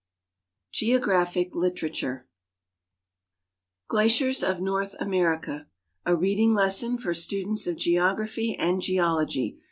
[0.73, 2.27] GEOGRAPHIC LITERATURE
[3.87, 5.69] Glaciers of North America:
[6.07, 9.59] A Reading Lesson for Students of Geography and Geology.